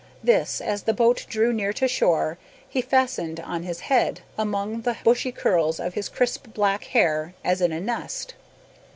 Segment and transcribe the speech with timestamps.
[0.23, 4.97] This, as the boat drew near to shore, he fastened on his head, among the
[5.03, 8.33] bushy curls of his crisp black hair, as in a nest.